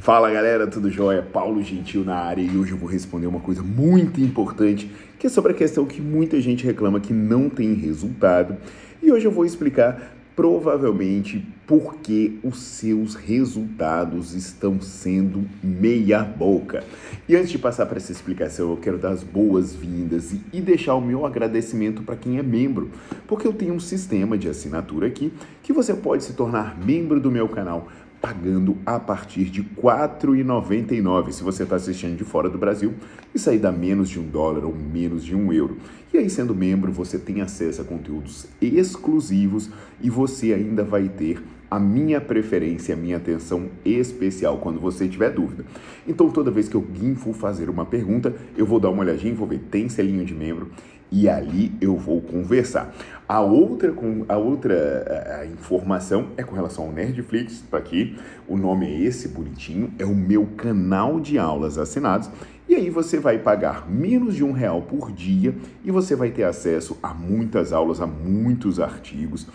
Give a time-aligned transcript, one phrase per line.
[0.00, 1.20] Fala galera, tudo jóia?
[1.20, 5.30] Paulo Gentil na área e hoje eu vou responder uma coisa muito importante que é
[5.30, 8.56] sobre a questão que muita gente reclama que não tem resultado
[9.02, 16.82] e hoje eu vou explicar provavelmente porque os seus resultados estão sendo meia boca.
[17.28, 21.00] E antes de passar para essa explicação, eu quero dar as boas-vindas e, deixar o
[21.00, 22.90] meu agradecimento para quem é membro,
[23.28, 25.30] porque eu tenho um sistema de assinatura aqui
[25.62, 27.88] que você pode se tornar membro do meu canal
[28.20, 32.94] pagando a partir de R$ 4,99 se você está assistindo de fora do Brasil
[33.34, 35.78] e sair da menos de um dólar ou menos de um euro.
[36.12, 41.42] E aí, sendo membro, você tem acesso a conteúdos exclusivos e você ainda vai ter
[41.70, 45.64] a minha preferência, a minha atenção especial quando você tiver dúvida.
[46.06, 49.46] Então, toda vez que alguém for fazer uma pergunta, eu vou dar uma olhadinha, vou
[49.46, 50.70] ver, tem selinho de membro
[51.12, 52.94] e ali eu vou conversar.
[53.28, 53.94] A outra,
[54.28, 58.16] a outra a informação é com relação ao Nerdflix, tá aqui,
[58.48, 62.30] o nome é esse bonitinho, é o meu canal de aulas assinados.
[62.68, 65.54] E aí você vai pagar menos de um real por dia
[65.84, 69.48] e você vai ter acesso a muitas aulas, a muitos artigos.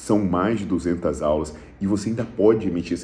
[0.00, 2.96] São mais de 200 aulas e você ainda pode emitir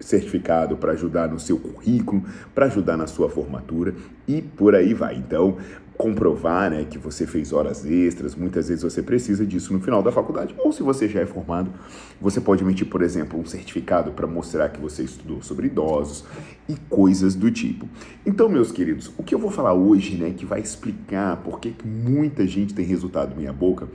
[0.00, 3.94] certificado para ajudar no seu currículo, para ajudar na sua formatura
[4.26, 5.14] e por aí vai.
[5.14, 5.58] Então,
[6.00, 10.10] comprovar né, que você fez horas extras, muitas vezes você precisa disso no final da
[10.10, 10.54] faculdade.
[10.56, 11.70] Ou se você já é formado,
[12.18, 16.24] você pode emitir, por exemplo, um certificado para mostrar que você estudou sobre idosos
[16.66, 17.86] e coisas do tipo.
[18.24, 21.74] Então, meus queridos, o que eu vou falar hoje, né, que vai explicar por que
[21.84, 23.86] muita gente tem resultado minha boca,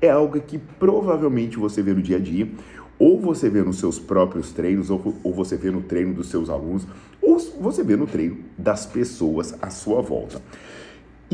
[0.00, 2.50] é algo que provavelmente você vê no dia a dia,
[2.98, 6.50] ou você vê nos seus próprios treinos, ou, ou você vê no treino dos seus
[6.50, 6.88] alunos,
[7.22, 10.42] ou você vê no treino das pessoas à sua volta.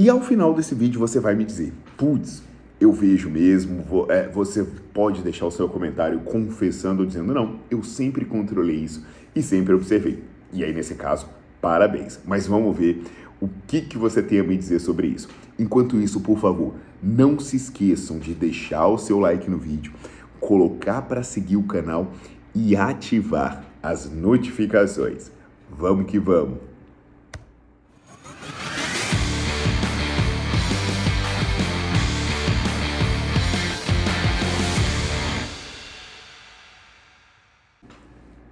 [0.01, 2.45] E ao final desse vídeo você vai me dizer, putz,
[2.81, 4.63] eu vejo mesmo, é, você
[4.95, 9.05] pode deixar o seu comentário confessando ou dizendo, não, eu sempre controlei isso
[9.35, 10.23] e sempre observei.
[10.53, 11.29] E aí, nesse caso,
[11.61, 12.21] parabéns.
[12.25, 13.03] Mas vamos ver
[13.41, 15.29] o que, que você tem a me dizer sobre isso.
[15.59, 19.93] Enquanto isso, por favor, não se esqueçam de deixar o seu like no vídeo,
[20.39, 22.13] colocar para seguir o canal
[22.55, 25.33] e ativar as notificações.
[25.69, 26.68] Vamos que vamos!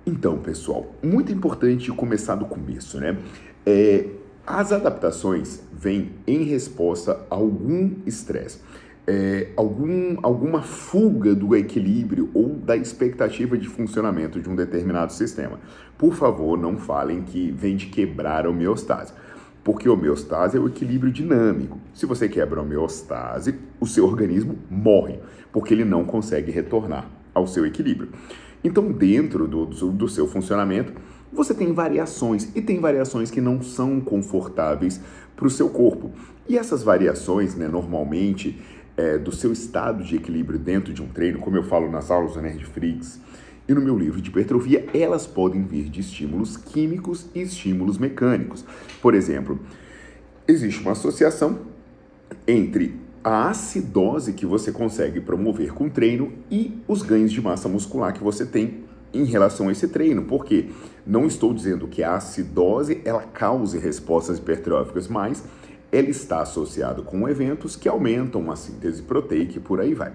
[0.08, 3.18] Então, pessoal, muito importante começar do começo, né?
[3.66, 4.06] É,
[4.46, 8.60] as adaptações vêm em resposta a algum estresse,
[9.04, 15.58] é, algum, alguma fuga do equilíbrio ou da expectativa de funcionamento de um determinado sistema.
[15.98, 19.12] Por favor, não falem que vem de quebrar a homeostase,
[19.64, 21.80] porque homeostase é o equilíbrio dinâmico.
[21.92, 25.18] Se você quebra a homeostase, o seu organismo morre,
[25.52, 28.10] porque ele não consegue retornar ao seu equilíbrio.
[28.66, 30.92] Então, dentro do, do, seu funcionamento,
[31.32, 35.00] você tem variações e tem variações que não são confortáveis
[35.36, 36.10] para o seu corpo.
[36.48, 38.60] E essas variações, né, normalmente,
[38.96, 42.34] é, do seu estado de equilíbrio dentro de um treino, como eu falo nas aulas
[42.34, 43.20] do Nerd Freaks
[43.68, 48.64] e no meu livro de hipertrofia, elas podem vir de estímulos químicos e estímulos mecânicos.
[49.00, 49.60] Por exemplo,
[50.48, 51.60] existe uma associação
[52.48, 57.68] entre a acidose que você consegue promover com o treino e os ganhos de massa
[57.68, 60.70] muscular que você tem em relação a esse treino, porque
[61.04, 65.42] não estou dizendo que a acidose ela cause respostas hipertróficas, mas
[65.90, 70.12] ela está associada com eventos que aumentam a síntese proteica e por aí vai.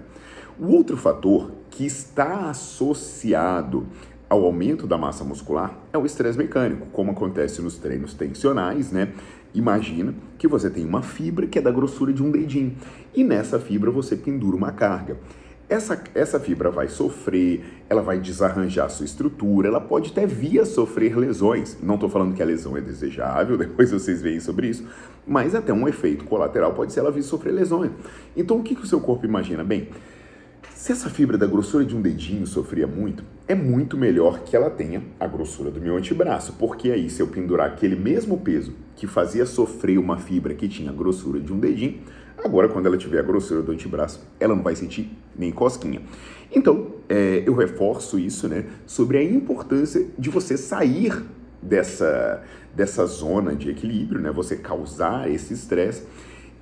[0.58, 3.86] O outro fator que está associado
[4.26, 9.12] ao aumento da massa muscular é o estresse mecânico, como acontece nos treinos tensionais, né?
[9.54, 12.74] Imagina que você tem uma fibra que é da grossura de um dedinho
[13.14, 15.18] e nessa fibra você pendura uma carga.
[15.68, 20.66] essa, essa fibra vai sofrer, ela vai desarranjar sua estrutura, ela pode até vir a
[20.66, 21.76] sofrer lesões.
[21.82, 24.86] Não estou falando que a lesão é desejável, depois vocês veem sobre isso,
[25.26, 27.90] mas até um efeito colateral pode ser ela vir sofrer lesões.
[28.36, 29.62] Então o que, que o seu corpo imagina?
[29.62, 29.88] Bem,
[30.74, 34.68] se essa fibra da grossura de um dedinho sofria muito, é muito melhor que ela
[34.68, 39.06] tenha a grossura do meu antebraço, porque aí se eu pendurar aquele mesmo peso que
[39.08, 41.98] fazia sofrer uma fibra que tinha a grossura de um dedinho,
[42.38, 46.00] agora quando ela tiver a grossura do antebraço, ela não vai sentir nem cosquinha.
[46.54, 51.20] Então, é, eu reforço isso, né, sobre a importância de você sair
[51.60, 52.44] dessa,
[52.76, 56.04] dessa zona de equilíbrio, né, você causar esse estresse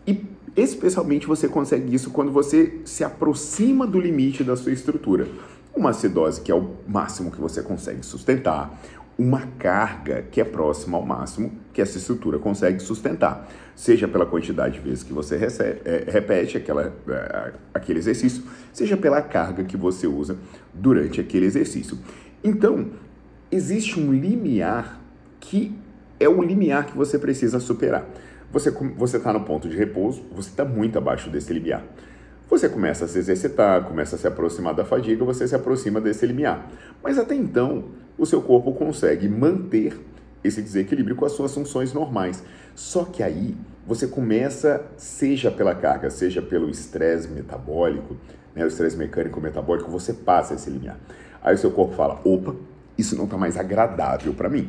[0.07, 0.25] e
[0.57, 5.29] especialmente você consegue isso quando você se aproxima do limite da sua estrutura.
[5.77, 8.81] Uma acidose que é o máximo que você consegue sustentar,
[9.21, 13.47] uma carga que é próxima ao máximo que essa estrutura consegue sustentar,
[13.77, 18.97] seja pela quantidade de vezes que você recebe, é, repete aquela, é, aquele exercício, seja
[18.97, 20.39] pela carga que você usa
[20.73, 21.99] durante aquele exercício.
[22.43, 22.93] Então,
[23.53, 24.99] existe um limiar
[25.39, 25.79] que
[26.19, 28.07] é o limiar que você precisa superar.
[28.51, 31.85] Você você está no ponto de repouso, você está muito abaixo desse limiar.
[32.49, 36.27] Você começa a se exercitar, começa a se aproximar da fadiga, você se aproxima desse
[36.27, 36.69] limiar.
[37.03, 37.85] Mas até então,
[38.19, 39.99] o seu corpo consegue manter
[40.43, 42.43] esse desequilíbrio com as suas funções normais.
[42.75, 48.17] Só que aí você começa, seja pela carga, seja pelo estresse metabólico,
[48.55, 50.99] né, o estresse mecânico metabólico, você passa esse limiar.
[51.43, 52.55] Aí o seu corpo fala: opa,
[52.97, 54.69] isso não está mais agradável para mim.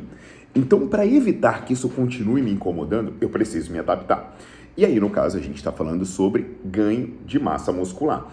[0.54, 4.36] Então, para evitar que isso continue me incomodando, eu preciso me adaptar.
[4.76, 8.30] E aí, no caso, a gente está falando sobre ganho de massa muscular.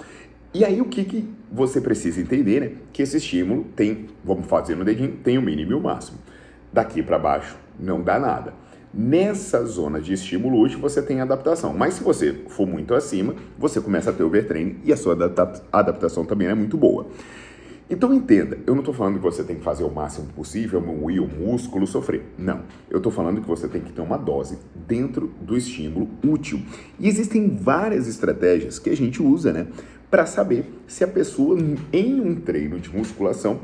[0.52, 2.72] E aí, o que, que você precisa entender, né?
[2.92, 6.18] Que esse estímulo tem, vamos fazer no dedinho, tem o mínimo e o máximo.
[6.74, 8.54] Daqui para baixo, não dá nada.
[8.92, 13.80] Nessa zona de estímulo hoje você tem adaptação, mas se você for muito acima, você
[13.80, 15.16] começa a ter overtraining e a sua
[15.72, 17.06] adaptação também é muito boa.
[17.88, 21.22] Então entenda, eu não estou falando que você tem que fazer o máximo possível, moer
[21.22, 22.24] o músculo, sofrer.
[22.38, 22.62] Não.
[22.90, 24.58] Eu estou falando que você tem que ter uma dose
[24.88, 26.62] dentro do estímulo útil.
[27.00, 29.68] E existem várias estratégias que a gente usa, né?
[30.10, 31.58] Para saber se a pessoa,
[31.94, 33.62] em um treino de musculação,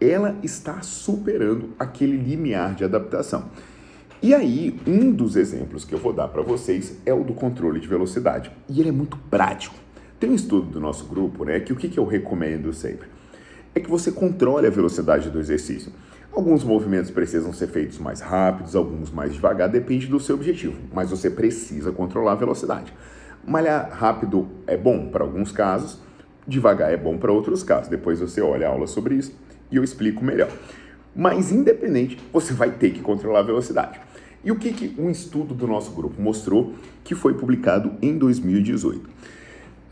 [0.00, 3.50] ela está superando aquele limiar de adaptação.
[4.22, 7.80] E aí, um dos exemplos que eu vou dar para vocês é o do controle
[7.80, 8.50] de velocidade.
[8.68, 9.74] E ele é muito prático.
[10.18, 13.08] Tem um estudo do nosso grupo, né, que o que, eu recomendo sempre?
[13.74, 15.92] é que você controle a velocidade do exercício.
[16.32, 21.10] Alguns movimentos precisam ser feitos mais rápidos, alguns mais devagar, depende do seu objetivo, mas
[21.10, 22.92] você precisa controlar a velocidade.
[23.46, 26.00] Malhar rápido é bom para alguns casos,
[26.46, 27.88] devagar é bom para outros casos.
[27.88, 29.34] Depois você olha a aula sobre isso
[29.70, 30.50] e eu explico melhor.
[31.14, 34.00] Mas independente, você vai ter que controlar a velocidade.
[34.44, 36.74] E o que, que um estudo do nosso grupo mostrou
[37.04, 39.08] que foi publicado em 2018?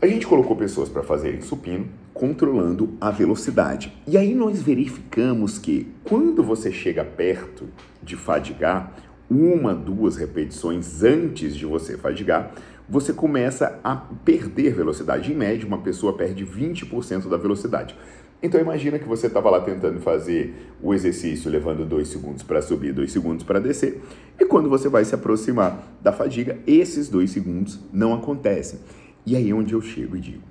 [0.01, 3.93] A gente colocou pessoas para fazerem supino controlando a velocidade.
[4.07, 7.67] E aí nós verificamos que quando você chega perto
[8.01, 8.93] de fadigar,
[9.29, 12.51] uma, duas repetições antes de você fadigar,
[12.91, 15.31] você começa a perder velocidade.
[15.31, 17.95] Em média, uma pessoa perde 20% da velocidade.
[18.43, 22.91] Então imagina que você estava lá tentando fazer o exercício levando dois segundos para subir,
[22.91, 24.01] dois segundos para descer,
[24.37, 28.79] e quando você vai se aproximar da fadiga, esses dois segundos não acontecem.
[29.25, 30.43] E aí é onde eu chego e digo: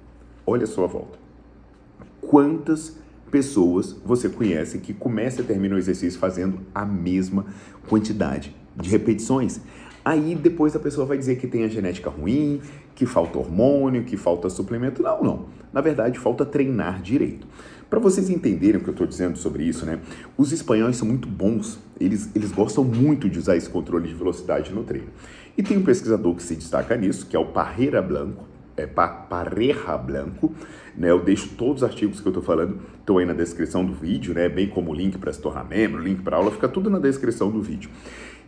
[0.47, 1.19] olha a sua volta.
[2.23, 2.97] Quantas
[3.31, 7.45] pessoas você conhece que começa e termina o exercício fazendo a mesma
[7.87, 9.61] quantidade de repetições?
[10.04, 12.61] Aí depois a pessoa vai dizer que tem a genética ruim,
[12.95, 15.02] que falta hormônio, que falta suplemento.
[15.02, 15.47] Não, não.
[15.73, 17.47] Na verdade, falta treinar direito.
[17.88, 20.00] Para vocês entenderem o que eu estou dizendo sobre isso, né?
[20.37, 21.78] Os espanhóis são muito bons.
[21.99, 25.09] Eles, eles gostam muito de usar esse controle de velocidade no treino.
[25.59, 29.97] E tem um pesquisador que se destaca nisso, que é o Parreira Blanco é Pareja
[29.97, 30.54] Blanco.
[30.97, 31.11] Né?
[31.11, 34.35] Eu deixo todos os artigos que eu estou falando, estão aí na descrição do vídeo,
[34.35, 34.49] né?
[34.49, 37.50] bem como o link para se tornar membro, link para aula, fica tudo na descrição
[37.50, 37.90] do vídeo.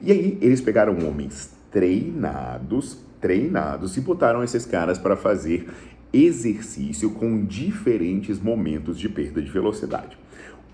[0.05, 5.69] E aí eles pegaram homens treinados, treinados, e botaram esses caras para fazer
[6.13, 10.19] exercício com diferentes momentos de perda de velocidade.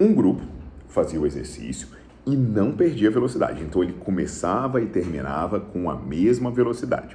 [0.00, 0.42] Um grupo
[0.88, 1.88] fazia o exercício
[2.24, 7.14] e não perdia velocidade, então ele começava e terminava com a mesma velocidade.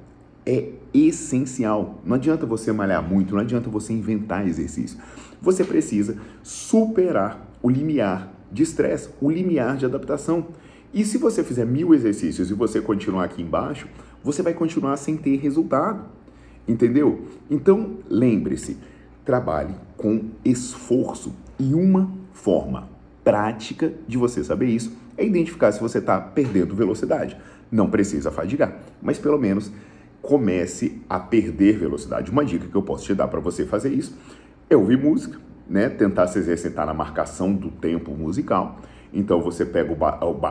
[0.45, 2.01] é essencial.
[2.05, 4.97] Não adianta você malhar muito, não adianta você inventar exercício.
[5.41, 10.47] Você precisa superar o limiar de estresse, o limiar de adaptação.
[10.93, 13.87] E se você fizer mil exercícios e você continuar aqui embaixo,
[14.23, 16.05] você vai continuar sem ter resultado.
[16.67, 17.27] Entendeu?
[17.49, 18.77] Então, lembre-se,
[19.25, 22.87] trabalhe com esforço e uma forma
[23.23, 27.37] prática de você saber isso é identificar se você está perdendo velocidade.
[27.71, 29.71] Não precisa fadigar, mas pelo menos
[30.21, 32.31] comece a perder velocidade.
[32.31, 34.15] Uma dica que eu posso te dar para você fazer isso
[34.69, 35.89] é ouvir música, né?
[35.89, 38.79] Tentar se exercitar na marcação do tempo musical.
[39.13, 39.95] Então você pega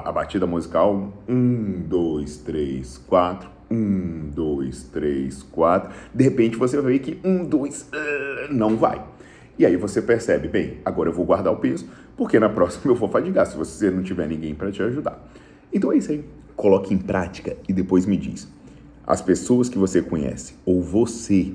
[0.05, 5.91] a batida musical, um, dois, três, quatro um, dois, três, quatro.
[6.15, 9.03] De repente você ver que um, dois, uh, não vai.
[9.59, 12.97] E aí você percebe, bem, agora eu vou guardar o peso, porque na próxima eu
[12.97, 15.27] vou fadigar, se você não tiver ninguém para te ajudar.
[15.73, 16.23] Então é isso aí.
[16.55, 18.47] Coloque em prática e depois me diz.
[19.07, 21.53] As pessoas que você conhece ou você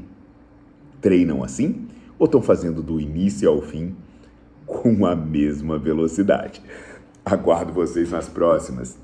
[0.99, 1.87] treinam assim
[2.17, 3.95] ou estão fazendo do início ao fim
[4.65, 6.61] com a mesma velocidade?
[7.25, 8.97] Aguardo vocês nas próximas.